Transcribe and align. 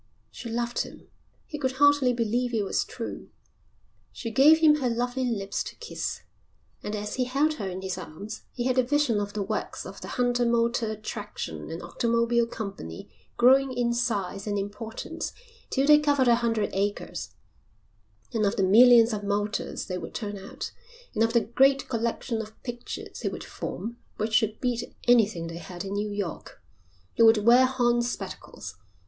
She 0.31 0.49
loved 0.49 0.79
him. 0.79 1.09
He 1.45 1.59
could 1.59 1.73
hardly 1.73 2.11
believe 2.11 2.55
it 2.55 2.63
was 2.65 2.83
true. 2.83 3.29
She 4.11 4.31
gave 4.31 4.57
him 4.57 4.77
her 4.77 4.89
lovely 4.89 5.23
lips 5.25 5.63
to 5.65 5.75
kiss. 5.75 6.21
And 6.81 6.95
as 6.95 7.17
he 7.17 7.25
held 7.25 7.53
her 7.59 7.69
in 7.69 7.83
his 7.83 7.99
arms 7.99 8.41
he 8.51 8.63
had 8.65 8.79
a 8.79 8.83
vision 8.83 9.19
of 9.19 9.33
the 9.33 9.43
works 9.43 9.85
of 9.85 10.01
the 10.01 10.07
Hunter 10.07 10.43
Motor 10.43 10.95
Traction 10.95 11.69
and 11.69 11.83
Automobile 11.83 12.47
Company 12.47 13.11
growing 13.37 13.71
in 13.73 13.93
size 13.93 14.47
and 14.47 14.57
importance 14.57 15.33
till 15.69 15.85
they 15.85 15.99
covered 15.99 16.27
a 16.27 16.33
hundred 16.37 16.71
acres, 16.73 17.35
and 18.33 18.43
of 18.43 18.55
the 18.55 18.63
millions 18.63 19.13
of 19.13 19.23
motors 19.23 19.85
they 19.85 19.99
would 19.99 20.15
turn 20.15 20.35
out, 20.35 20.71
and 21.13 21.23
of 21.23 21.33
the 21.33 21.41
great 21.41 21.87
collection 21.89 22.41
of 22.41 22.59
pictures 22.63 23.19
he 23.19 23.27
would 23.29 23.43
form 23.43 23.97
which 24.17 24.33
should 24.33 24.59
beat 24.59 24.95
anything 25.07 25.45
they 25.45 25.57
had 25.59 25.85
in 25.85 25.93
New 25.93 26.09
York. 26.09 26.59
He 27.13 27.21
would 27.21 27.45
wear 27.45 27.67
horn 27.67 28.01
spectacles. 28.01 28.73